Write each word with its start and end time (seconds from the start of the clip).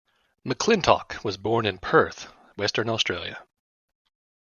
McClintock 0.43 1.23
was 1.23 1.37
born 1.37 1.67
in 1.67 1.77
Perth, 1.77 2.23
Western 2.57 2.89
Australia. 2.89 3.45